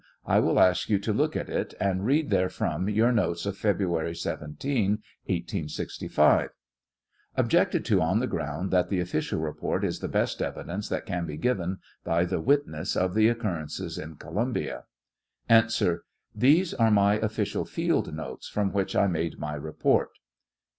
I 0.25 0.39
will 0.39 0.59
ask 0.59 0.89
you 0.89 0.97
to 0.97 1.13
look 1.13 1.35
at 1.35 1.47
it, 1.47 1.75
and 1.79 2.03
read 2.07 2.31
therefrom 2.31 2.89
your 2.89 3.11
notes 3.11 3.45
of 3.45 3.55
February 3.55 4.15
17, 4.15 4.83
1865? 5.27 6.49
[Objected 7.35 7.85
to 7.85 8.01
on 8.01 8.17
the 8.19 8.25
ground 8.25 8.71
that 8.71 8.89
the 8.89 8.99
official 8.99 9.39
report 9.39 9.83
is 9.85 9.99
the 9.99 10.07
best 10.07 10.41
evidence 10.41 10.89
that 10.89 11.05
can 11.05 11.27
be 11.27 11.37
given 11.37 11.77
by 12.03 12.25
the 12.25 12.41
witness 12.41 12.95
of 12.95 13.13
the 13.13 13.27
occurrences 13.27 13.99
in 13.99 14.15
Columbia.] 14.15 14.85
34 15.47 15.87
A. 15.93 15.99
These 16.33 16.73
are 16.73 16.89
my 16.89 17.17
official 17.19 17.65
field 17.65 18.11
notes, 18.11 18.47
from 18.47 18.73
which 18.73 18.95
I 18.95 19.05
made 19.05 19.37
my 19.37 19.53
report. 19.53 20.09